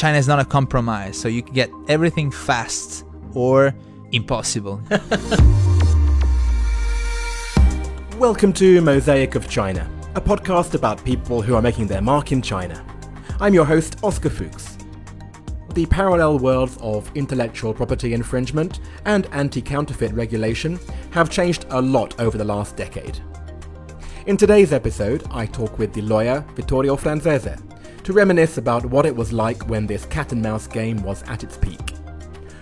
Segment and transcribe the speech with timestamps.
[0.00, 3.04] China is not a compromise, so you can get everything fast
[3.34, 3.74] or
[4.12, 4.80] impossible.
[8.16, 12.40] Welcome to Mosaic of China, a podcast about people who are making their mark in
[12.40, 12.82] China.
[13.40, 14.78] I'm your host, Oscar Fuchs.
[15.74, 20.80] The parallel worlds of intellectual property infringement and anti counterfeit regulation
[21.10, 23.20] have changed a lot over the last decade.
[24.24, 27.58] In today's episode, I talk with the lawyer Vittorio Francese
[28.10, 31.44] to reminisce about what it was like when this cat and mouse game was at
[31.44, 31.94] its peak.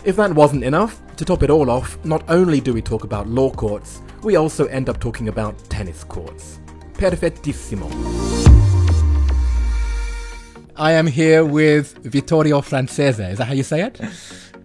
[0.05, 3.27] If that wasn't enough, to top it all off, not only do we talk about
[3.29, 6.61] law courts, we also end up talking about tennis courts.
[6.93, 7.89] Perfettissimo.
[10.77, 13.19] I am here with Vittorio Francese.
[13.19, 13.99] Is that how you say it?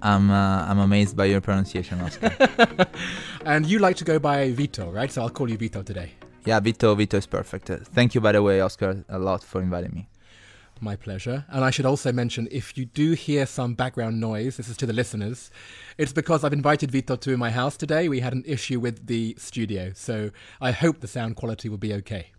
[0.01, 2.35] I'm uh, I'm amazed by your pronunciation, Oscar.
[3.45, 5.09] and you like to go by Vito, right?
[5.11, 6.11] So I'll call you Vito today.
[6.45, 7.69] yeah, Vito Vito is perfect.
[7.69, 10.09] Uh, thank you, by the way, Oscar, a lot for inviting me.
[10.83, 11.45] My pleasure.
[11.47, 14.85] And I should also mention if you do hear some background noise, this is to
[14.85, 15.49] the listeners,
[15.97, 18.09] it's because I've invited Vito to my house today.
[18.09, 21.93] We had an issue with the studio, so I hope the sound quality will be
[21.93, 22.31] okay.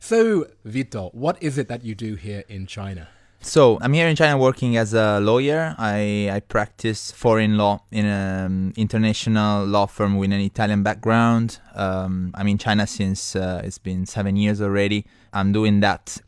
[0.00, 3.08] So, Vito, what is it that you do here in China?
[3.40, 5.74] So I'm here in China working as a lawyer.
[5.76, 11.58] I, I practice foreign law in an international law firm with an Italian background.
[11.74, 15.04] Um, I'm in China since uh, it's been seven years already.
[15.34, 16.18] I'm doing that.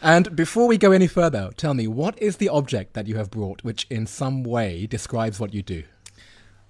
[0.00, 3.30] And before we go any further, tell me, what is the object that you have
[3.30, 5.82] brought which in some way describes what you do?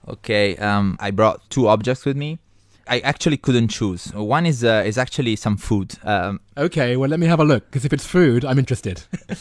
[0.07, 2.39] Okay, um, I brought two objects with me.
[2.87, 4.07] I actually couldn't choose.
[4.15, 5.97] One is uh, is actually some food.
[6.05, 9.03] Um, Okay, well, let me have a look, because if it's food, I'm interested.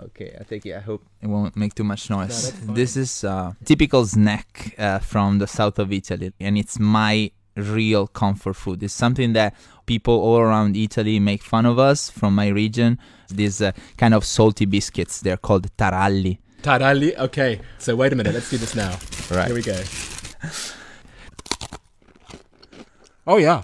[0.00, 0.76] Okay, I take it.
[0.76, 2.52] I hope it won't make too much noise.
[2.52, 2.74] fine.
[2.74, 8.06] this is uh, typical snack uh, from the south of Italy, and it's my real
[8.06, 8.82] comfort food.
[8.82, 9.54] It's something that
[9.86, 12.98] people all around Italy make fun of us from my region.
[13.28, 15.20] These uh, kind of salty biscuits.
[15.20, 16.38] They're called taralli.
[16.62, 17.16] Taralli?
[17.16, 18.98] Okay, so wait a minute, let's do this now.
[19.30, 19.46] Right.
[19.46, 19.80] Here we go.
[23.26, 23.62] Oh, yeah.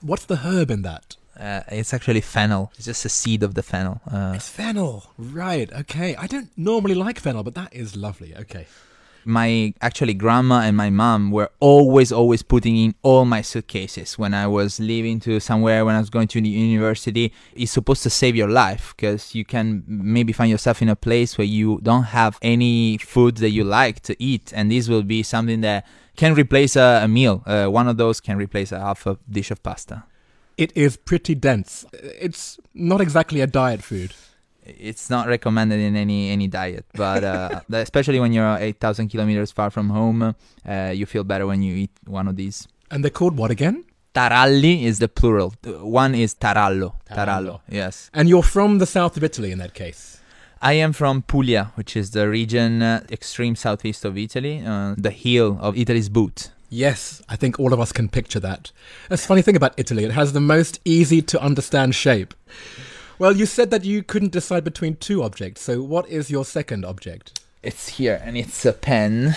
[0.00, 1.16] What's the herb in that?
[1.38, 2.72] Uh, it's actually fennel.
[2.76, 4.00] It's just a seed of the fennel.
[4.10, 5.10] Uh, It's fennel.
[5.16, 6.16] Right, okay.
[6.16, 8.36] I don't normally like fennel, but that is lovely.
[8.36, 8.66] Okay.
[9.24, 14.32] My actually grandma and my mom were always always putting in all my suitcases when
[14.34, 18.10] i was leaving to somewhere when i was going to the university it's supposed to
[18.10, 22.04] save your life because you can maybe find yourself in a place where you don't
[22.04, 25.86] have any food that you like to eat and this will be something that
[26.16, 29.50] can replace a, a meal uh, one of those can replace a half a dish
[29.50, 30.04] of pasta
[30.58, 31.86] It is pretty dense.
[31.92, 34.12] It's not exactly a diet food.
[34.78, 39.70] It's not recommended in any any diet but uh, especially when you're 8000 kilometers far
[39.70, 40.34] from home
[40.68, 43.84] uh, you feel better when you eat one of these And they're called what again?
[44.14, 45.52] Taralli is the plural.
[46.00, 46.94] One is tarallo.
[47.08, 47.16] Tarallo.
[47.16, 47.60] Tarallo.
[47.68, 48.10] Yes.
[48.14, 50.20] And you're from the south of Italy in that case.
[50.60, 55.10] I am from Puglia, which is the region uh, extreme southeast of Italy, uh, the
[55.10, 56.50] heel of Italy's boot.
[56.68, 58.72] Yes, I think all of us can picture that.
[59.08, 62.34] That's the funny thing about Italy, it has the most easy to understand shape.
[63.20, 66.84] Well, you said that you couldn't decide between two objects, so what is your second
[66.84, 67.40] object?
[67.64, 69.34] It's here, and it's a pen.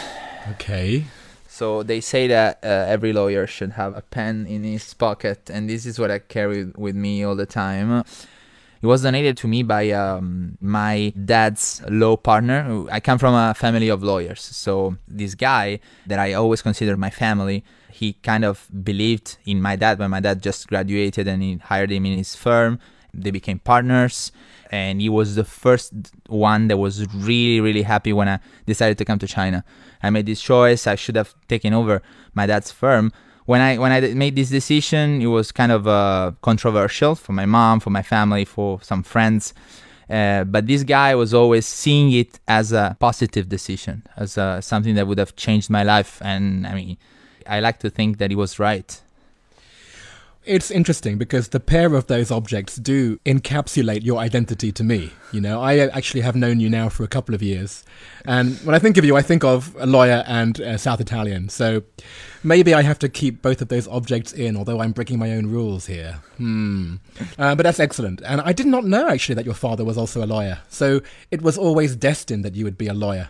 [0.52, 1.06] Okay.
[1.48, 5.68] So they say that uh, every lawyer should have a pen in his pocket, and
[5.68, 8.04] this is what I carry with me all the time.
[8.84, 12.86] It was donated to me by um, my dad's law partner.
[12.92, 17.10] I come from a family of lawyers, so this guy that I always consider my
[17.10, 21.56] family, he kind of believed in my dad when my dad just graduated, and he
[21.56, 22.80] hired him in his firm.
[23.14, 24.32] They became partners,
[24.72, 25.94] and he was the first
[26.28, 29.64] one that was really, really happy when I decided to come to China.
[30.02, 30.88] I made this choice.
[30.88, 32.02] I should have taken over
[32.34, 33.12] my dad's firm.
[33.46, 37.46] When I when I made this decision, it was kind of uh, controversial for my
[37.46, 39.54] mom, for my family, for some friends.
[40.10, 44.96] Uh, but this guy was always seeing it as a positive decision, as uh something
[44.96, 46.22] that would have changed my life.
[46.22, 46.98] And I mean,
[47.48, 49.02] I like to think that he was right.
[50.44, 55.12] It's interesting because the pair of those objects do encapsulate your identity to me.
[55.32, 57.86] You know, I actually have known you now for a couple of years.
[58.26, 61.50] And when I think of you, I think of a lawyer and a South Italian.
[61.50, 61.84] So
[62.44, 65.46] maybe I have to keep both of those objects in, although I'm breaking my own
[65.46, 66.20] rules here.
[66.38, 66.96] Hmm.
[67.38, 68.22] Uh, but that's excellent.
[68.26, 70.58] And I did not know actually that your father was also a lawyer.
[70.70, 73.30] So it was always destined that you would be a lawyer.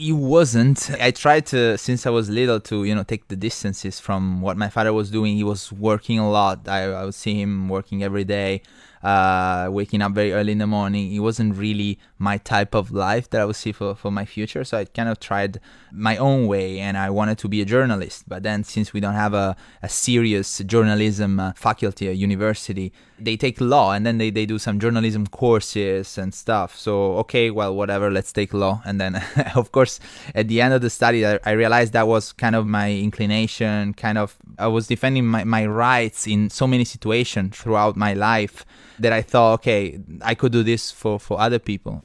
[0.00, 0.90] He wasn't.
[0.98, 4.56] I tried to since I was little to you know take the distances from what
[4.56, 5.36] my father was doing.
[5.36, 6.66] He was working a lot.
[6.66, 8.62] I, I would see him working every day.
[9.02, 11.12] Uh, waking up very early in the morning.
[11.12, 14.62] It wasn't really my type of life that I would see for, for my future.
[14.62, 15.58] So I kind of tried
[15.90, 18.28] my own way and I wanted to be a journalist.
[18.28, 23.36] But then, since we don't have a, a serious journalism uh, faculty at university, they
[23.36, 26.76] take law and then they, they do some journalism courses and stuff.
[26.76, 28.82] So, okay, well, whatever, let's take law.
[28.84, 29.22] And then,
[29.54, 29.98] of course,
[30.34, 33.94] at the end of the study, I, I realized that was kind of my inclination,
[33.94, 38.66] kind of, I was defending my, my rights in so many situations throughout my life
[39.00, 42.04] that I thought, okay, I could do this for, for other people.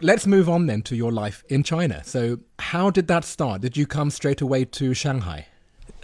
[0.00, 2.02] Let's move on then to your life in China.
[2.04, 3.62] So, how did that start?
[3.62, 5.46] Did you come straight away to Shanghai?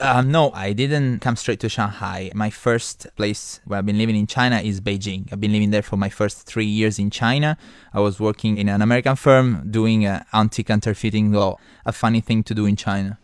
[0.00, 2.32] Uh, no, I didn't come straight to Shanghai.
[2.34, 5.32] My first place where I've been living in China is Beijing.
[5.32, 7.56] I've been living there for my first three years in China.
[7.92, 12.42] I was working in an American firm doing uh, anti counterfeiting law, a funny thing
[12.44, 13.18] to do in China.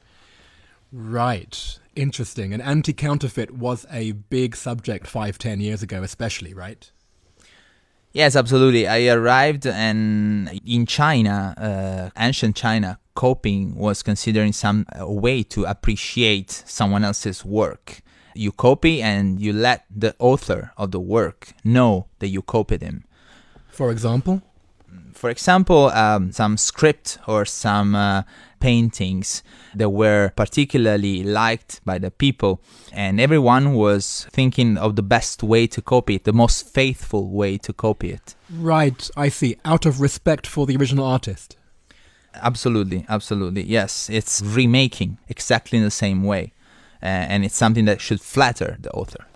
[0.92, 1.79] Right.
[1.96, 2.52] Interesting.
[2.52, 6.90] And anti counterfeit was a big subject five, ten years ago, especially, right?
[8.12, 8.88] Yes, absolutely.
[8.88, 15.64] I arrived and in China, uh, ancient China, copying was considering some uh, way to
[15.64, 18.00] appreciate someone else's work.
[18.34, 23.04] You copy and you let the author of the work know that you copied him.
[23.70, 24.42] For example?
[25.12, 28.22] For example, um, some script or some uh,
[28.58, 29.42] paintings
[29.74, 35.66] that were particularly liked by the people, and everyone was thinking of the best way
[35.66, 38.34] to copy it, the most faithful way to copy it.
[38.50, 39.56] Right, I see.
[39.64, 41.56] Out of respect for the original artist.
[42.34, 43.64] Absolutely, absolutely.
[43.64, 46.52] Yes, it's remaking exactly in the same way,
[47.02, 49.26] uh, and it's something that should flatter the author.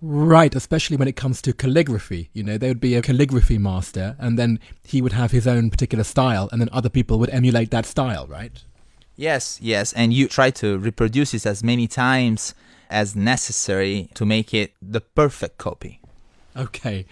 [0.00, 2.30] Right, especially when it comes to calligraphy.
[2.32, 5.70] You know, there would be a calligraphy master, and then he would have his own
[5.70, 8.52] particular style, and then other people would emulate that style, right?
[9.16, 12.54] Yes, yes, and you try to reproduce it as many times
[12.88, 16.00] as necessary to make it the perfect copy.
[16.56, 17.04] Okay.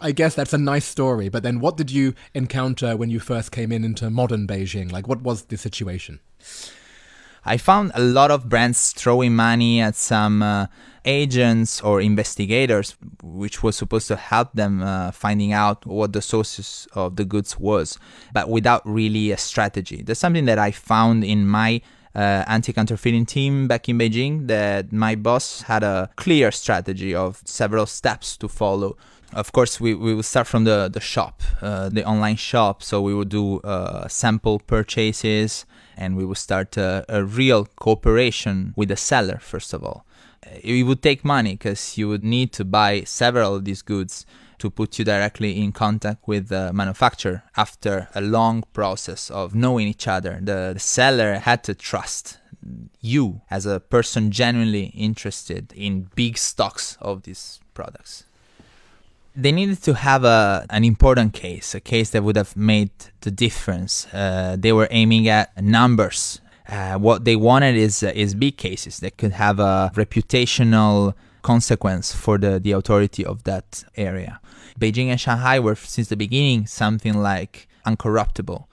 [0.00, 3.50] I guess that's a nice story, but then what did you encounter when you first
[3.50, 4.92] came in into modern Beijing?
[4.92, 6.20] Like, what was the situation?
[7.48, 10.66] I found a lot of brands throwing money at some uh,
[11.06, 16.86] agents or investigators, which was supposed to help them uh, finding out what the sources
[16.92, 17.98] of the goods was,
[18.34, 20.02] but without really a strategy.
[20.02, 21.80] That's something that I found in my
[22.14, 24.46] uh, anti-counterfeiting team back in Beijing.
[24.48, 28.98] That my boss had a clear strategy of several steps to follow.
[29.32, 32.82] Of course, we, we will start from the the shop, uh, the online shop.
[32.82, 35.64] So we will do uh, sample purchases
[35.98, 40.06] and we would start a, a real cooperation with the seller first of all
[40.46, 44.24] uh, it would take money because you would need to buy several of these goods
[44.58, 49.86] to put you directly in contact with the manufacturer after a long process of knowing
[49.86, 50.38] each other.
[50.42, 52.38] The, the, seller had to trust
[53.00, 58.24] you as a person genuinely interested in big stocks of these products
[59.38, 62.90] they needed to have a an important case, a case that would have made
[63.20, 64.06] the difference.
[64.12, 66.40] Uh, they were aiming at numbers.
[66.68, 72.12] Uh, what they wanted is uh, is big cases that could have a reputational consequence
[72.12, 74.40] for the, the authority of that area.
[74.78, 78.64] Beijing and Shanghai were since the beginning something like uncorruptible.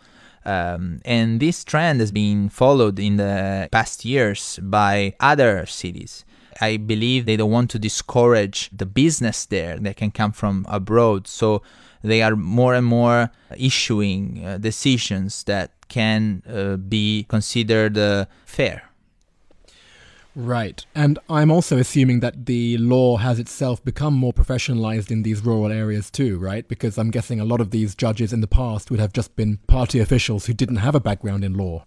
[0.46, 6.26] Um, and this trend has been followed in the past years by other cities.
[6.62, 11.28] I believe they don't want to discourage the business there that can come from abroad.
[11.28, 11.62] So
[12.02, 18.84] they are more and more issuing uh, decisions that can uh, be considered uh, fair.
[20.36, 20.86] Right.
[20.94, 25.72] And I'm also assuming that the law has itself become more professionalized in these rural
[25.72, 26.68] areas too, right?
[26.68, 29.60] Because I'm guessing a lot of these judges in the past would have just been
[29.68, 31.86] party officials who didn't have a background in law.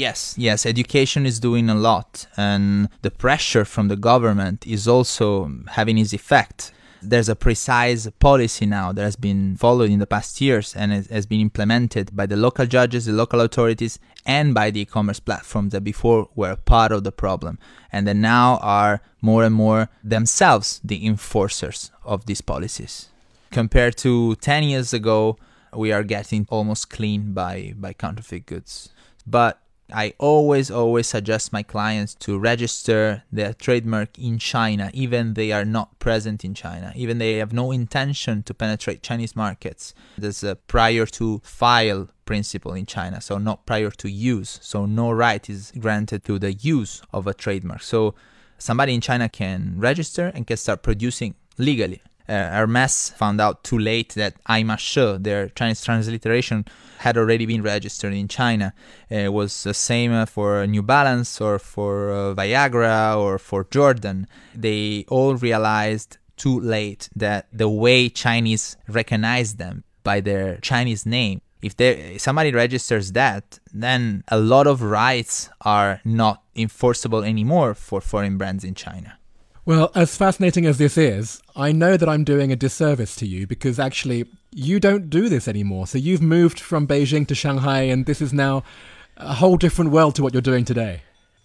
[0.00, 5.52] Yes, yes, education is doing a lot, and the pressure from the government is also
[5.72, 6.72] having its effect.
[7.02, 11.26] There's a precise policy now that has been followed in the past years and has
[11.26, 15.72] been implemented by the local judges, the local authorities, and by the e commerce platforms
[15.72, 17.58] that before were part of the problem
[17.92, 23.10] and that now are more and more themselves the enforcers of these policies.
[23.50, 25.36] Compared to 10 years ago,
[25.74, 28.88] we are getting almost clean by, by counterfeit goods.
[29.26, 29.59] But
[29.92, 35.64] I always, always suggest my clients to register their trademark in China, even they are
[35.64, 39.94] not present in China, even they have no intention to penetrate Chinese markets.
[40.16, 44.58] There's a prior to file principle in China, so not prior to use.
[44.62, 47.82] So no right is granted to the use of a trademark.
[47.82, 48.14] So
[48.58, 53.78] somebody in China can register and can start producing legally uh, Hermes found out too
[53.78, 56.64] late that Aimashe, their Chinese transliteration,
[56.98, 58.72] had already been registered in China.
[59.10, 64.26] Uh, it was the same for New Balance or for uh, Viagra or for Jordan.
[64.54, 71.40] They all realized too late that the way Chinese recognize them by their Chinese name,
[71.60, 78.00] if they somebody registers that, then a lot of rights are not enforceable anymore for
[78.00, 79.19] foreign brands in China.
[79.70, 83.46] Well, as fascinating as this is, I know that I'm doing a disservice to you
[83.46, 85.86] because actually you don't do this anymore.
[85.86, 88.64] So you've moved from Beijing to Shanghai, and this is now
[89.16, 91.02] a whole different world to what you're doing today.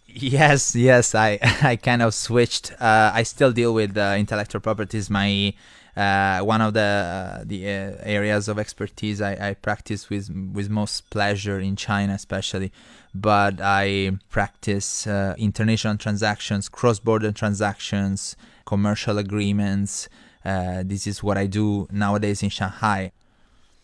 [0.07, 2.71] Yes, yes, I I kind of switched.
[2.81, 5.07] Uh, I still deal with uh, intellectual properties.
[5.07, 5.53] My
[5.95, 10.67] uh, one of the uh, the uh, areas of expertise I, I practice with with
[10.67, 12.71] most pleasure in China, especially.
[13.17, 20.09] But I practice uh, international transactions, cross-border transactions, commercial agreements.
[20.43, 23.13] this is what I do nowadays in Shanghai.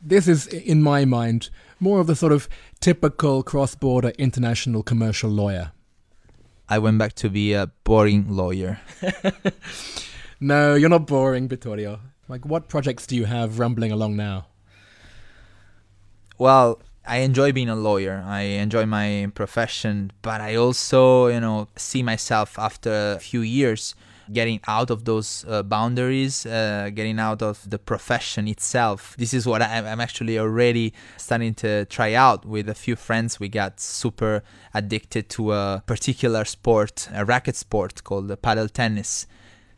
[0.02, 2.50] This is, in my mind, more of the sort of
[2.82, 5.72] typical cross-border international commercial lawyer.
[6.68, 8.82] I went back to be a boring lawyer.
[10.42, 12.02] no, you're not boring, Vittorio.
[12.28, 14.48] Like, what projects do you have rumbling along now?
[16.38, 18.24] Well, I enjoy being a lawyer.
[18.26, 23.96] I enjoy my profession, but I also, you know, see myself after a few years
[24.32, 29.16] getting out of those uh, boundaries, uh, getting out of the profession itself.
[29.18, 33.40] This is what I'm, I'm, actually already starting to try out with a few friends.
[33.40, 34.44] We got super
[34.74, 39.28] addicted to a particular sport, a racket sport called paddle tennis.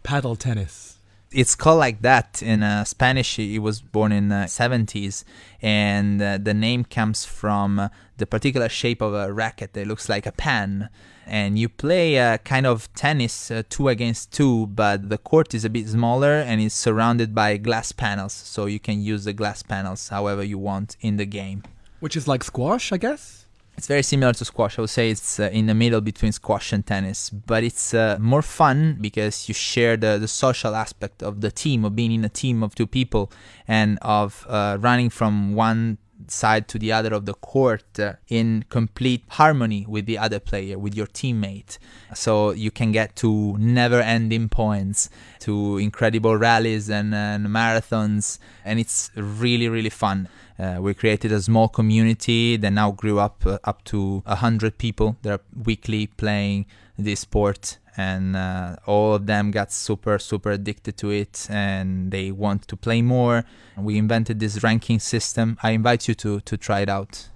[0.04, 0.93] Paddle tennis
[1.34, 3.36] it's called like that in uh, Spanish.
[3.36, 5.24] He was born in the 70s,
[5.62, 10.26] and uh, the name comes from the particular shape of a racket that looks like
[10.26, 10.90] a pan.
[11.26, 15.66] And you play a kind of tennis uh, two against two, but the court is
[15.66, 19.64] a bit smaller and is surrounded by glass panels, so you can use the glass
[19.64, 21.64] panels however you want in the game.
[22.00, 23.43] Which is like squash, I guess?
[23.76, 24.78] It's very similar to squash.
[24.78, 28.18] I would say it's uh, in the middle between squash and tennis, but it's uh,
[28.20, 32.24] more fun because you share the, the social aspect of the team, of being in
[32.24, 33.32] a team of two people,
[33.68, 38.64] and of uh, running from one side to the other of the court uh, in
[38.70, 41.78] complete harmony with the other player, with your teammate.
[42.14, 45.10] So you can get to never ending points,
[45.42, 50.30] to incredible rallies and, and marathons, and it's really, really fun.
[50.58, 55.18] Uh, we created a small community that now grew up uh, up to 100 people
[55.24, 56.66] that are weekly playing
[56.98, 57.78] this sport.
[57.96, 62.76] And uh, all of them got super super addicted to it and they want to
[62.76, 63.46] play more.
[63.78, 65.58] We invented this ranking system.
[65.62, 67.30] I invite you to to try it out.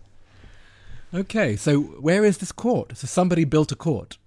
[1.14, 2.98] Okay so where is this court?
[2.98, 4.18] So somebody built a court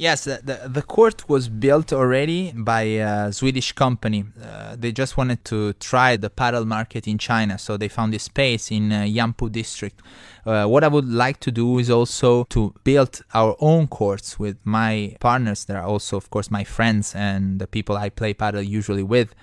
[0.00, 4.24] Yes, the, the, the, court was built already by a Swedish company.
[4.42, 8.22] Uh, they just wanted to try the paddle market in China, so they found this
[8.22, 10.00] space in uh, Yangpu district.
[10.46, 14.56] Uh, what I would like to do is also to build our own courts with
[14.64, 18.62] my partners that are also, of course, my friends and the people I play paddle
[18.62, 19.34] usually with.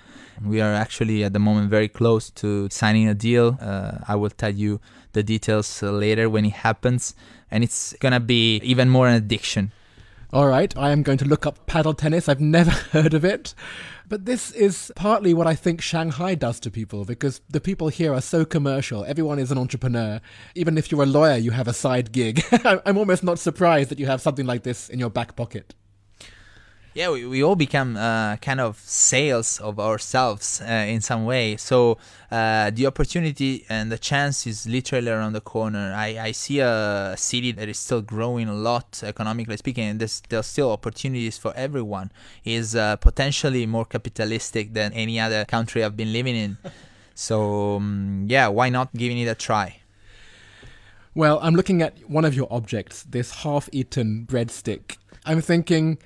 [0.44, 3.58] We are actually at the moment very close to signing a deal.
[3.60, 4.80] Uh, I will tell you
[5.12, 7.14] the details later when it happens.
[7.48, 9.70] And it's gonna be even more an addiction
[10.30, 12.28] all right, I am going to look up paddle tennis.
[12.28, 13.54] I've never heard of it.
[14.08, 18.12] But this is partly what I think Shanghai does to people because the people here
[18.14, 19.04] are so commercial.
[19.04, 20.20] Everyone is an entrepreneur.
[20.54, 22.42] Even if you're a lawyer, you have a side gig.
[22.64, 25.74] I'm almost not surprised that you have something like this in your back pocket
[26.98, 30.64] yeah we, we all become uh, kind of sales of ourselves uh,
[30.94, 31.56] in some way.
[31.56, 31.96] So
[32.32, 35.94] uh, the opportunity and the chance is literally around the corner.
[35.94, 40.22] I, I see a city that is still growing a lot economically speaking and there's,
[40.28, 42.10] there's still opportunities for everyone.
[42.44, 46.58] Is uh, potentially more capitalistic than any other country i've been living in.
[47.14, 49.80] So um, yeah why not giving it a try?
[51.14, 54.98] Well i'm looking at one of your objects this half-eaten breadstick.
[55.24, 55.98] I'm thinking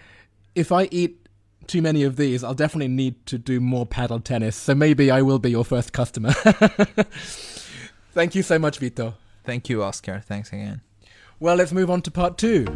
[0.55, 1.29] if I eat
[1.67, 4.57] too many of these, I'll definitely need to do more paddle tennis.
[4.57, 6.33] So maybe I will be your first customer.
[8.13, 9.15] Thank you so much, Vito.
[9.45, 10.23] Thank you, Oscar.
[10.27, 10.83] Thanks again.
[11.41, 12.67] Well, let's move on to part two.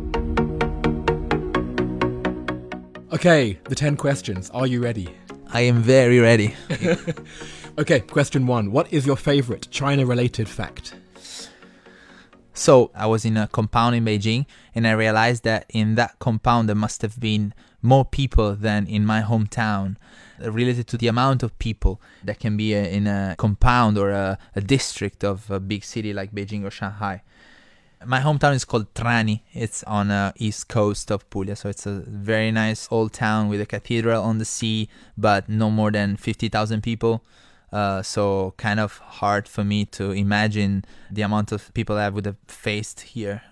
[3.12, 4.50] Okay, the 10 questions.
[4.50, 5.09] Are you ready?
[5.52, 6.54] I am very ready.
[7.78, 8.73] okay, question one.
[8.73, 10.95] What is your favorite China related fact?
[12.52, 16.68] So I was in a compound in Beijing and I realized that in that compound
[16.68, 17.52] there must have been
[17.83, 19.97] more people than in my hometown
[20.42, 24.11] uh, related to the amount of people that can be a, in a compound or
[24.11, 27.23] a, a district of a big city like Beijing or Shanghai.
[28.04, 29.40] My hometown is called Trani.
[29.52, 33.61] It's on the east coast of Puglia, so it's a very nice old town with
[33.61, 37.25] a cathedral on the sea, but no more than 50,000 people.
[37.73, 42.26] Uh, so kind of hard for me to imagine the amount of people I would
[42.26, 43.42] have faced here.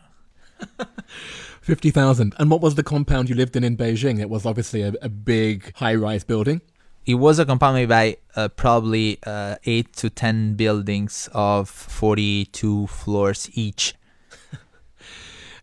[1.60, 2.34] 50,000.
[2.38, 4.20] And what was the compound you lived in in Beijing?
[4.20, 6.60] It was obviously a, a big high rise building.
[7.06, 13.94] It was accompanied by uh, probably uh, eight to ten buildings of 42 floors each.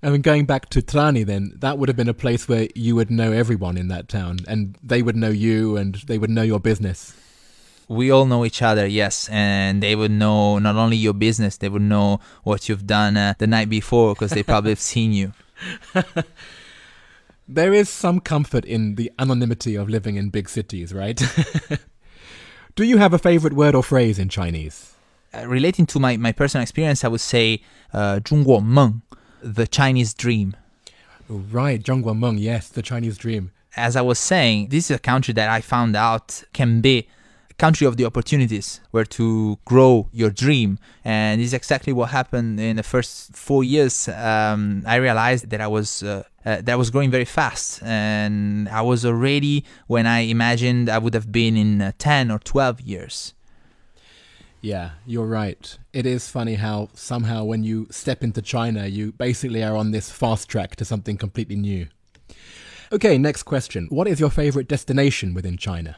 [0.04, 2.96] And then going back to Trani, then that would have been a place where you
[2.96, 6.42] would know everyone in that town, and they would know you, and they would know
[6.42, 7.16] your business
[7.91, 11.69] We all know each other, yes, and they would know not only your business, they
[11.69, 15.33] would know what you've done uh, the night before because they probably have seen you.
[17.49, 21.23] there is some comfort in the anonymity of living in big cities, right?
[22.75, 24.95] Do you have a favorite word or phrase in Chinese?
[25.33, 29.03] Uh, relating to my, my personal experience, I would say uh, 中国梦
[29.43, 30.57] the Chinese dream.
[31.29, 33.51] Right, Zhongguomeng, yes, the Chinese dream.
[33.77, 37.07] As I was saying, this is a country that I found out can be a
[37.66, 39.26] country of the opportunities where to
[39.72, 40.70] grow your dream.
[41.06, 44.08] And this is exactly what happened in the first four years.
[44.08, 48.82] Um, I realized that I was uh, uh, that was growing very fast, and I
[48.92, 49.64] was already
[49.94, 53.16] when I imagined I would have been in uh, ten or twelve years.
[54.72, 55.66] Yeah, you're right.
[56.00, 60.12] It is funny how somehow when you step into China, you basically are on this
[60.12, 61.88] fast track to something completely new.
[62.92, 63.88] Okay, next question.
[63.90, 65.96] What is your favorite destination within China?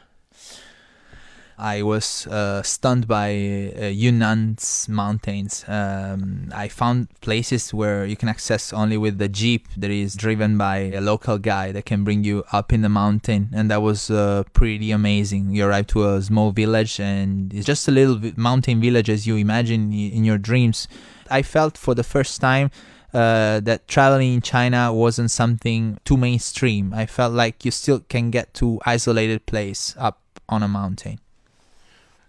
[1.58, 5.64] I was uh, stunned by uh, Yunnan's mountains.
[5.68, 10.58] Um, I found places where you can access only with the jeep that is driven
[10.58, 14.10] by a local guy that can bring you up in the mountain, and that was
[14.10, 15.50] uh, pretty amazing.
[15.50, 19.36] You arrive to a small village, and it's just a little mountain village as you
[19.36, 20.88] imagine in your dreams.
[21.30, 22.70] I felt for the first time
[23.14, 26.92] uh, that traveling in China wasn't something too mainstream.
[26.92, 31.20] I felt like you still can get to isolated place up on a mountain.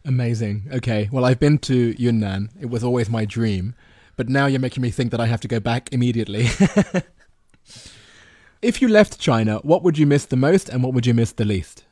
[0.06, 0.70] Amazing.
[0.72, 1.10] Okay.
[1.12, 2.52] Well, I've been to Yunnan.
[2.60, 3.76] It was always my dream.
[4.16, 6.44] But now you're making me think that I have to go back immediately.
[8.62, 11.32] if you left China, what would you miss the most and what would you miss
[11.32, 11.84] the least?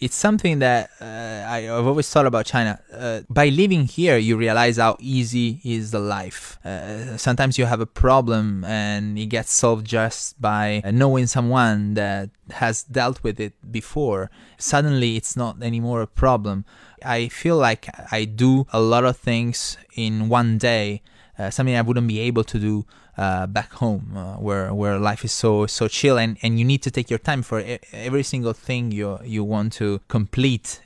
[0.00, 1.04] It's something that uh,
[1.48, 2.80] I, have always thought about China.
[2.92, 6.58] Uh, by living here, you realize how easy is the life.
[6.64, 12.30] Uh, sometimes you have a problem and it gets solved just by knowing someone that
[12.50, 14.30] has dealt with it before.
[14.56, 16.64] Suddenly, it's not anymore a problem.
[17.04, 21.02] I feel like I do a lot of things in one day,
[21.38, 22.84] uh, something I wouldn't be able to do
[23.16, 26.82] uh, back home, uh, where where life is so so chill, and, and you need
[26.82, 30.80] to take your time for every single thing you you want to complete.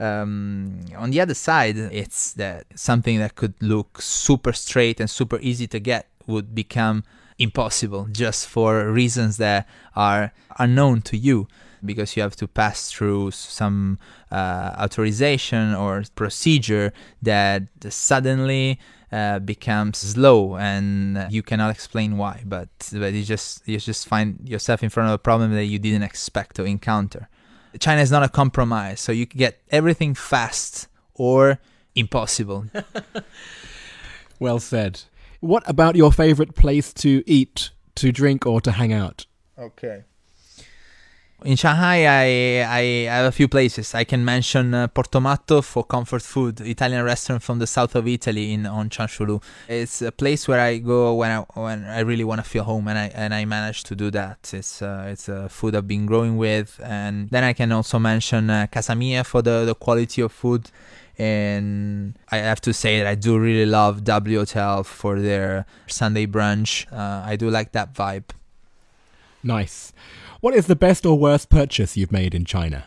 [0.00, 5.38] Um, on the other side, it's that something that could look super straight and super
[5.40, 7.04] easy to get would become
[7.38, 11.46] impossible just for reasons that are unknown to you
[11.84, 13.98] because you have to pass through some
[14.30, 18.78] uh, authorization or procedure that suddenly
[19.10, 24.48] uh, becomes slow and you cannot explain why but but you just you just find
[24.48, 27.28] yourself in front of a problem that you didn't expect to encounter.
[27.78, 31.58] China is not a compromise so you can get everything fast or
[31.94, 32.66] impossible.
[34.40, 35.02] Well said.
[35.38, 39.26] What about your favorite place to eat to drink or to hang out?
[39.56, 40.02] Okay
[41.44, 42.82] in Shanghai, I, I
[43.16, 43.94] have a few places.
[43.94, 48.52] I can mention uh, Portomatto for comfort food, Italian restaurant from the south of Italy
[48.52, 49.42] in on Chanshulu.
[49.68, 52.88] It's a place where I go when I when I really want to feel home,
[52.88, 54.50] and I and I manage to do that.
[54.52, 58.50] It's uh, it's a food I've been growing with, and then I can also mention
[58.50, 58.66] uh,
[59.24, 60.70] for the the quality of food.
[61.18, 66.26] And I have to say that I do really love W Hotel for their Sunday
[66.26, 66.90] brunch.
[66.90, 68.30] Uh, I do like that vibe.
[69.42, 69.92] Nice.
[70.42, 72.82] What is the best or worst purchase you've made in China?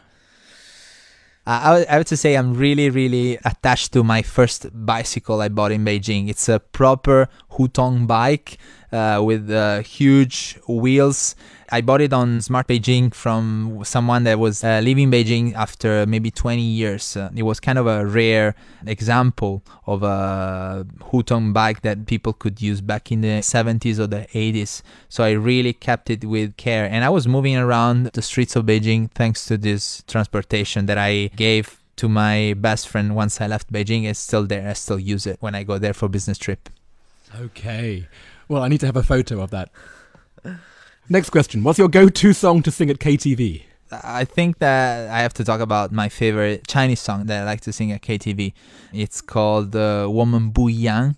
[1.48, 5.40] Uh, I, would, I have to say I'm really, really attached to my first bicycle
[5.40, 6.28] I bought in Beijing.
[6.28, 8.58] It's a proper Hutong bike
[8.92, 11.36] uh, with uh, huge wheels.
[11.72, 16.30] I bought it on Smart Beijing from someone that was uh, leaving Beijing after maybe
[16.30, 17.18] 20 years.
[17.18, 18.54] Uh, it was kind of a rare
[18.86, 24.28] example of a Hutong bike that people could use back in the 70s or the
[24.34, 24.84] 80s.
[25.10, 26.86] So I really kept it with care.
[26.86, 31.32] And I was moving around the streets of Beijing thanks to this transportation that I
[31.36, 34.06] gave to my best friend once I left Beijing.
[34.06, 34.70] It's still there.
[34.70, 36.70] I still use it when I go there for business trip.
[37.36, 38.08] Okay.
[38.48, 39.70] Well, I need to have a photo of that.
[41.10, 41.64] Next question.
[41.64, 43.64] What's your go to song to sing at KTV?
[43.92, 47.62] I think that I have to talk about my favorite Chinese song that I like
[47.62, 48.54] to sing at KTV.
[48.94, 51.18] It's called uh, Woman Bu Yang.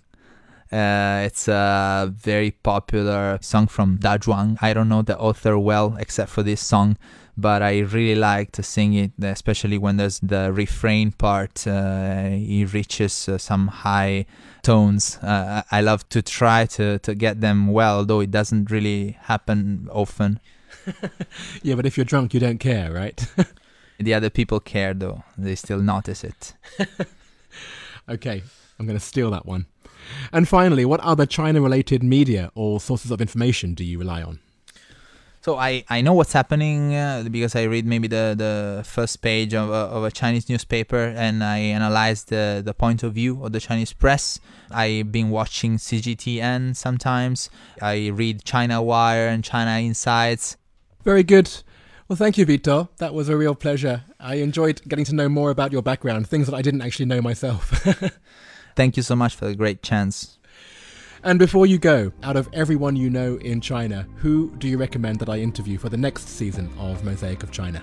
[0.70, 4.58] Uh, it's a very popular song from Da Zhuang.
[4.60, 6.98] I don't know the author well except for this song,
[7.38, 11.66] but I really like to sing it, especially when there's the refrain part.
[11.66, 14.26] Uh, it reaches uh, some high
[14.62, 15.16] tones.
[15.18, 19.88] Uh, I love to try to, to get them well, though it doesn't really happen
[19.92, 20.40] often.
[21.62, 23.26] yeah, but if you're drunk, you don't care, right?
[23.98, 26.54] The other people care though; they still notice it.
[28.08, 28.42] okay,
[28.78, 29.66] I'm going to steal that one.
[30.32, 34.38] And finally, what other China-related media or sources of information do you rely on?
[35.40, 39.54] So I, I know what's happening uh, because I read maybe the, the first page
[39.54, 43.52] of a, of a Chinese newspaper and I analyze the, the point of view of
[43.52, 44.40] the Chinese press.
[44.70, 47.50] I've been watching CGTN sometimes.
[47.80, 50.56] I read China Wire and China Insights.
[51.04, 51.62] Very good.
[52.08, 52.88] Well, thank you, Vito.
[52.96, 54.04] That was a real pleasure.
[54.18, 57.20] I enjoyed getting to know more about your background, things that I didn't actually know
[57.22, 57.70] myself.
[58.76, 60.37] thank you so much for the great chance.
[61.24, 65.18] And before you go, out of everyone you know in China, who do you recommend
[65.18, 67.82] that I interview for the next season of Mosaic of China?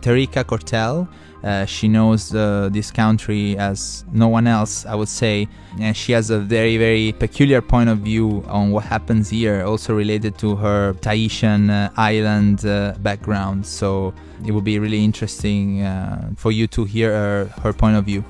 [0.00, 1.08] Terrika Cortel.
[1.44, 5.46] Uh, she knows uh, this country as no one else, I would say.
[5.78, 9.94] And she has a very, very peculiar point of view on what happens here, also
[9.94, 13.66] related to her Tahitian uh, island uh, background.
[13.66, 14.12] So
[14.44, 18.24] it would be really interesting uh, for you to hear her, her point of view.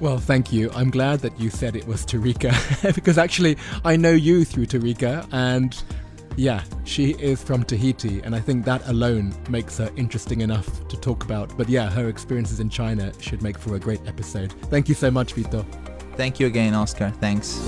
[0.00, 0.70] Well, thank you.
[0.74, 5.28] I'm glad that you said it was Tarika because actually I know you through Tarika
[5.30, 5.76] and
[6.36, 10.96] yeah, she is from Tahiti and I think that alone makes her interesting enough to
[10.96, 11.54] talk about.
[11.58, 14.52] But yeah, her experiences in China should make for a great episode.
[14.70, 15.66] Thank you so much, Vito.
[16.16, 17.10] Thank you again, Oscar.
[17.20, 17.60] Thanks.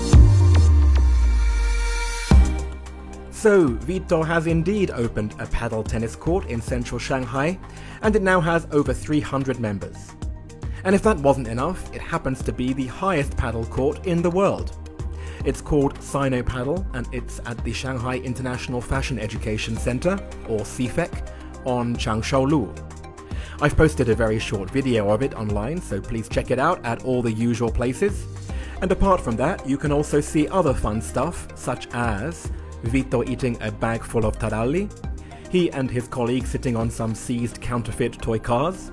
[3.29, 7.59] So, Vito has indeed opened a paddle tennis court in central Shanghai,
[8.01, 10.15] and it now has over 300 members.
[10.83, 14.29] And if that wasn't enough, it happens to be the highest paddle court in the
[14.29, 14.75] world.
[15.45, 20.13] It's called Sino Paddle and it's at the Shanghai International Fashion Education Center,
[20.47, 21.29] or CIFEC,
[21.65, 22.77] on Changshaolu.
[23.61, 27.05] I've posted a very short video of it online, so please check it out at
[27.05, 28.25] all the usual places.
[28.81, 32.51] And apart from that, you can also see other fun stuff, such as
[32.83, 34.91] Vito eating a bag full of taralli,
[35.49, 38.91] he and his colleague sitting on some seized counterfeit toy cars,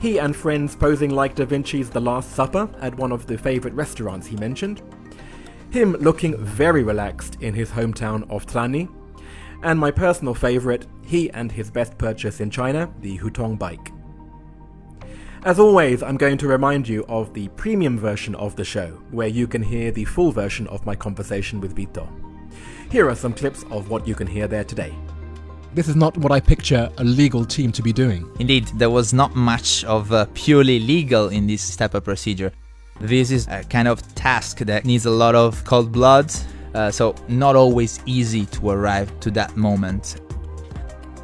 [0.00, 3.74] he and friends posing like Da Vinci's The Last Supper at one of the favourite
[3.74, 4.82] restaurants he mentioned.
[5.70, 8.88] Him looking very relaxed in his hometown of Trani,
[9.62, 13.92] And my personal favourite, he and his best purchase in China, the Hutong bike.
[15.44, 19.28] As always, I'm going to remind you of the premium version of the show, where
[19.28, 22.08] you can hear the full version of my conversation with Vito.
[22.90, 24.94] Here are some clips of what you can hear there today.
[25.78, 28.28] This is not what I picture a legal team to be doing.
[28.40, 32.50] Indeed, there was not much of uh, purely legal in this type of procedure.
[33.00, 36.34] This is a kind of task that needs a lot of cold blood,
[36.74, 40.20] uh, so not always easy to arrive to that moment.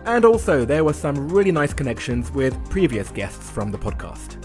[0.04, 4.36] And also, there were some really nice connections with previous guests from the podcast.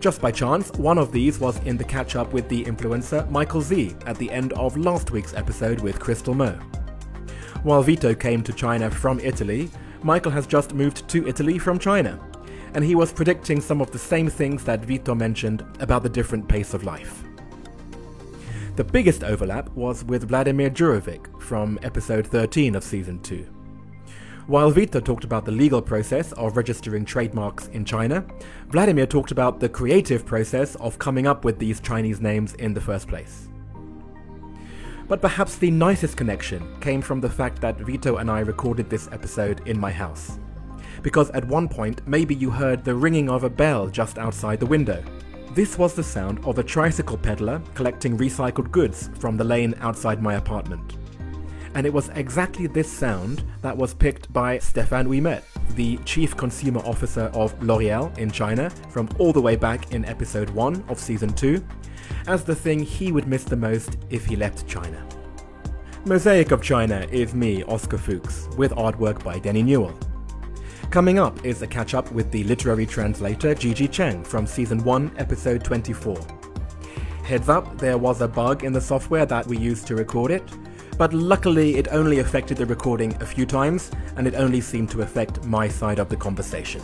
[0.00, 3.62] Just by chance, one of these was in the catch up with the influencer Michael
[3.62, 6.58] Z at the end of last week's episode with Crystal Mo.
[7.62, 9.70] While Vito came to China from Italy,
[10.02, 12.18] Michael has just moved to Italy from China,
[12.74, 16.48] and he was predicting some of the same things that Vito mentioned about the different
[16.48, 17.22] pace of life.
[18.74, 23.46] The biggest overlap was with Vladimir Djurovic from episode 13 of season 2.
[24.48, 28.26] While Vito talked about the legal process of registering trademarks in China,
[28.70, 32.80] Vladimir talked about the creative process of coming up with these Chinese names in the
[32.80, 33.51] first place.
[35.12, 39.10] But perhaps the nicest connection came from the fact that Vito and I recorded this
[39.12, 40.38] episode in my house.
[41.02, 44.64] Because at one point, maybe you heard the ringing of a bell just outside the
[44.64, 45.04] window.
[45.50, 50.22] This was the sound of a tricycle peddler collecting recycled goods from the lane outside
[50.22, 50.96] my apartment.
[51.74, 55.42] And it was exactly this sound that was picked by Stéphane Ouimet,
[55.74, 60.48] the Chief Consumer Officer of L'Oreal in China, from all the way back in episode
[60.48, 61.62] 1 of season 2,
[62.26, 65.06] as the thing he would miss the most if he left China.
[66.04, 69.96] Mosaic of China is me, Oscar Fuchs, with artwork by Denny Newell.
[70.90, 75.12] Coming up is a catch up with the literary translator Gigi Chang from Season 1,
[75.16, 76.18] Episode 24.
[77.24, 80.42] Heads up, there was a bug in the software that we used to record it,
[80.98, 85.02] but luckily it only affected the recording a few times and it only seemed to
[85.02, 86.82] affect my side of the conversation.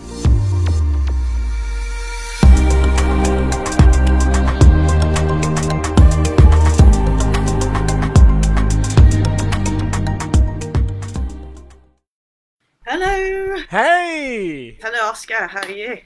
[14.28, 14.76] Hey!
[14.82, 15.46] Hello, Oscar.
[15.46, 16.02] How are you?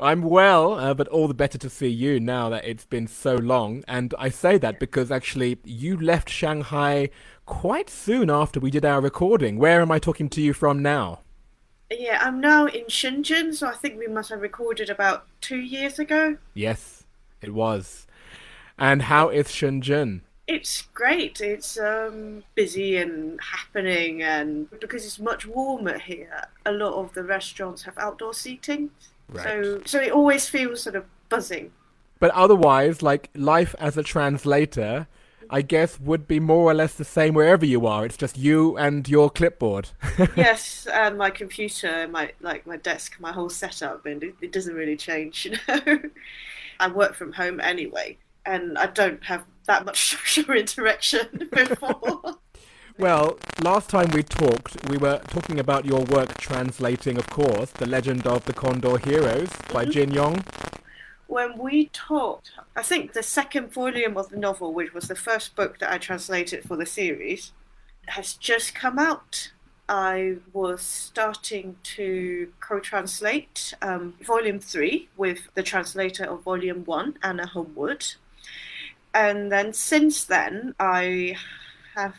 [0.00, 3.36] I'm well, uh, but all the better to see you now that it's been so
[3.36, 3.84] long.
[3.86, 7.10] And I say that because actually you left Shanghai
[7.46, 9.58] quite soon after we did our recording.
[9.58, 11.20] Where am I talking to you from now?
[11.88, 16.00] Yeah, I'm now in Shenzhen, so I think we must have recorded about two years
[16.00, 16.38] ago.
[16.52, 17.04] Yes,
[17.40, 18.08] it was.
[18.76, 20.22] And how is Shenzhen?
[20.46, 21.40] It's great.
[21.40, 27.24] It's um, busy and happening, and because it's much warmer here, a lot of the
[27.24, 28.90] restaurants have outdoor seating.
[29.28, 29.44] Right.
[29.44, 31.72] So, so it always feels sort of buzzing.
[32.18, 35.06] But otherwise, like life as a translator,
[35.50, 38.04] I guess would be more or less the same wherever you are.
[38.04, 39.90] It's just you and your clipboard.
[40.36, 44.74] yes, and my computer, my like my desk, my whole setup, and it, it doesn't
[44.74, 45.46] really change.
[45.68, 46.00] You know,
[46.80, 52.38] I work from home anyway, and I don't have that much social interaction before.
[52.96, 57.86] Well, last time we talked, we were talking about your work translating, of course, The
[57.86, 59.90] Legend of the Condor Heroes by Mm-hmm.
[59.90, 60.44] Jin Yong.
[61.26, 65.56] when we talked, I think the second volume of the novel, which was the first
[65.56, 67.52] book that I translated for the series,
[68.08, 69.50] has just come out.
[69.88, 77.18] I was starting to co translate um, volume three with the translator of volume one,
[77.22, 78.14] Anna Holmwood.
[79.14, 81.36] And then since then, I
[81.94, 82.16] have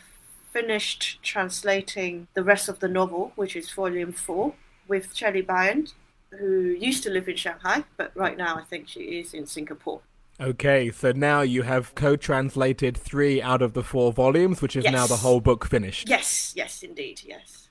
[0.52, 4.54] finished translating the rest of the novel, which is volume four,
[4.88, 5.92] with Shelly Bryant,
[6.30, 10.00] who used to live in Shanghai, but right now I think she is in Singapore.
[10.40, 15.06] Okay, so now you have co-translated three out of the four volumes, which is now
[15.06, 16.08] the whole book finished.
[16.08, 17.68] Yes, yes, indeed, yes.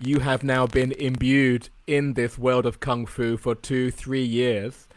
[0.00, 4.87] You have now been imbued in this world of kung fu for two, three years.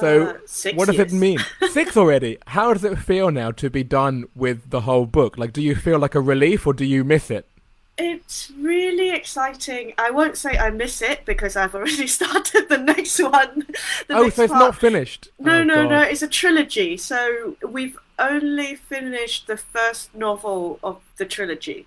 [0.00, 1.38] So, Uh, six what does it mean?
[1.70, 2.38] Six already.
[2.48, 5.38] How does it feel now to be done with the whole book?
[5.38, 7.46] Like, do you feel like a relief or do you miss it?
[7.98, 9.94] It's really exciting.
[9.96, 13.66] I won't say I miss it because I've already started the next one.
[14.08, 14.64] The oh, next so it's part.
[14.64, 15.28] not finished.
[15.38, 15.90] No, Oh, no, God.
[15.90, 16.00] no.
[16.02, 16.96] It's a trilogy.
[16.96, 21.86] So we've only finished the first novel of the trilogy.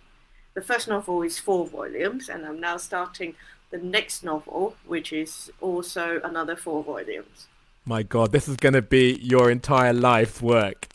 [0.56, 3.36] The first novel is four volumes, and I'm now starting
[3.70, 7.48] the next novel, which is also another four volumes.
[7.90, 10.86] My God, this is going to be your entire life's work.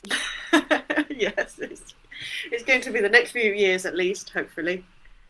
[1.11, 1.93] yes, it's,
[2.53, 4.85] it's going to be the next few years at least, hopefully.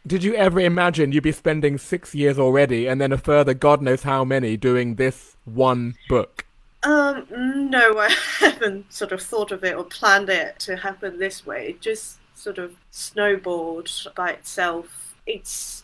[0.06, 3.80] Did you ever imagine you'd be spending six years already and then a further God
[3.80, 6.44] knows how many doing this one book?
[6.82, 11.46] Um, no, I haven't sort of thought of it or planned it to happen this
[11.46, 11.68] way.
[11.68, 15.14] It just sort of snowballed by itself.
[15.26, 15.82] It's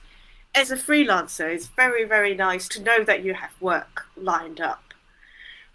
[0.54, 4.89] as a freelancer, it's very, very nice to know that you have work lined up.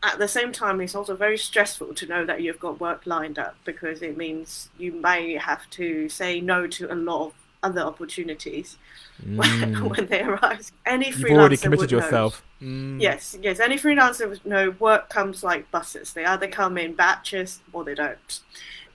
[0.04, 3.40] At the same time, it's also very stressful to know that you've got work lined
[3.40, 7.82] up because it means you may have to say no to a lot of other
[7.82, 8.78] opportunities
[9.36, 10.72] when, when they arise.
[10.86, 11.20] Any freelancer Mm.
[11.30, 11.98] You've already committed would know.
[11.98, 12.44] yourself.
[12.62, 13.02] Mm.
[13.02, 13.60] Yes, yes.
[13.60, 16.14] Any freelancer would know work comes like buses.
[16.14, 18.40] They either come in batches or they don't.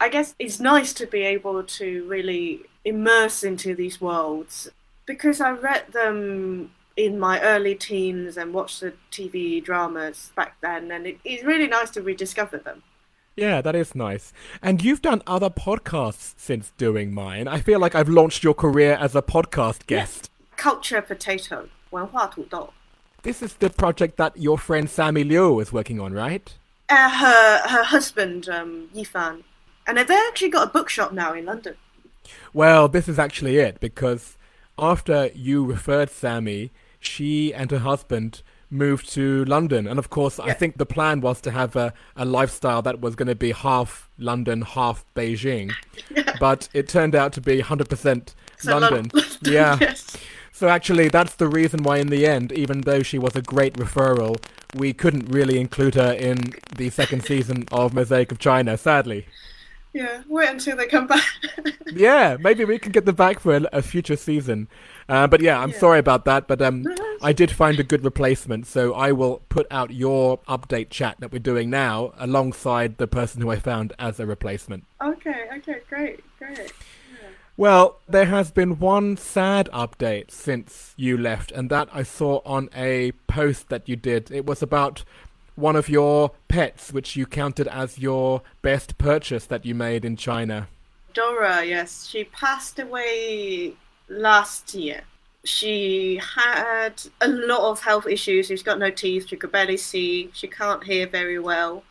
[0.01, 4.69] I guess it's nice to be able to really immerse into these worlds
[5.05, 10.92] because I read them in my early teens and watched the TV dramas back then,
[10.92, 12.84] and it, it's really nice to rediscover them.
[13.36, 14.32] Yeah, that is nice.
[14.62, 17.50] And you've done other podcasts since doing mine.
[17.50, 20.32] I feel like I've launched your career as a podcast guest.
[20.56, 22.70] Culture Potato, 文化土豆.
[23.24, 26.54] This is the project that your friend Sammy Liu is working on, right?
[26.88, 29.44] Uh, her her husband, um, Yifan,
[29.88, 31.76] and they actually got a bookshop now in London.
[32.54, 34.38] Well, this is actually it because
[34.78, 39.87] after you referred Sammy, she and her husband moved to London.
[39.87, 43.17] And of course, I think the plan was to have a, a lifestyle that was
[43.17, 45.73] going to be half London, half Beijing.
[46.39, 49.11] But it turned out to be 100% So London.
[49.43, 49.77] Yeah.
[49.81, 50.17] yes.
[50.53, 53.75] So actually, that's the reason why, in the end, even though she was a great
[53.75, 54.43] referral,
[54.75, 59.27] we couldn't really include her in the second season of Mosaic of China, sadly.
[59.93, 61.25] Yeah, wait until they come back.
[61.93, 64.69] Yeah, maybe we can get them back for a, a future season.
[65.09, 65.79] Uh, but yeah, I'm Yeah.
[65.79, 66.47] sorry about that.
[66.47, 66.87] But um,
[67.21, 71.33] I did find a good replacement, so I will put out your update chat that
[71.33, 74.85] we're doing now alongside the person who I found as a replacement.
[75.03, 76.73] okay, okay, great, great.
[77.57, 82.71] Well, there has been one sad update since you left, and that I saw on
[82.75, 84.31] a post that you did.
[84.31, 85.03] It was about
[85.61, 90.17] one of your pets, which you counted as your best purchase that you made in
[90.17, 90.69] China.
[91.13, 93.75] Dora, yes, she passed away
[94.09, 95.03] last year.
[95.45, 98.47] She had a lot of health issues.
[98.47, 99.29] She's got no teeth.
[99.29, 100.31] She could barely see.
[100.35, 101.83] She can't hear very well,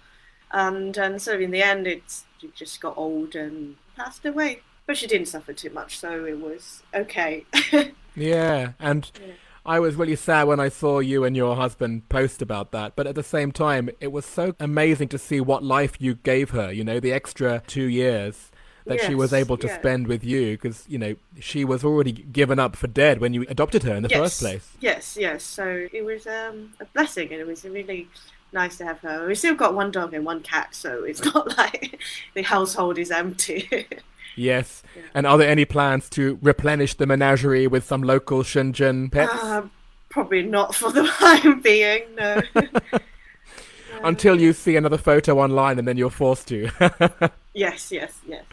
[0.51, 4.62] and um, and so in the end, it's she just got old and passed away.
[4.86, 7.45] But she didn't suffer too much, so it was okay.
[8.15, 9.34] Yeah, and Yeah.
[9.65, 12.95] I was really sad when I saw you and your husband post about that.
[12.95, 16.52] But at the same time, it was so amazing to see what life you gave
[16.52, 16.72] her.
[16.72, 18.52] You know, the extra two years
[18.86, 19.78] that she was able to yeah.
[19.78, 23.45] spend with you, because you know she was already given up for dead when you
[23.48, 24.72] adopted her in the yes, first place.
[24.80, 25.43] Yes, yes.
[25.43, 28.08] So it was um, a blessing, and it was really
[28.52, 29.28] nice to have her.
[29.28, 32.02] We still got one dog and one cat, so it's not like
[32.34, 33.69] the household is empty.
[34.36, 34.84] yes.
[34.96, 35.04] Yeah.
[35.13, 39.34] And are there any plans to replenish the menagerie with some local Shenzhen pets?
[39.34, 39.68] Uh,
[40.10, 42.42] probably not for the time being, no.
[44.04, 46.70] Until you see another photo online and then you're forced to.
[47.54, 48.46] yes, yes, yes.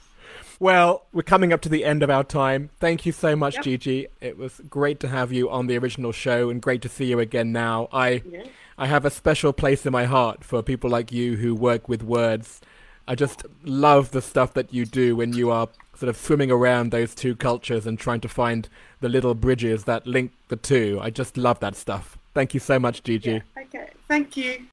[0.59, 2.71] Well, we're coming up to the end of our time.
[2.81, 3.65] Thank you so much, yep.
[3.65, 4.07] Gigi.
[4.21, 7.21] It was great to have you on the original show and great to see you
[7.21, 7.89] again now.
[7.93, 8.45] I yeah.
[8.79, 12.03] I have a special place in my heart for people like you who work with
[12.03, 12.61] words.
[13.09, 16.91] I just love the stuff that you do when you are sort of swimming around
[16.91, 18.69] those two cultures and trying to find
[19.01, 20.99] the little bridges that link the two.
[21.01, 22.19] I just love that stuff.
[22.35, 23.43] Thank you so much, Gigi.
[23.57, 23.91] Yeah, okay.
[24.09, 24.67] Thank you.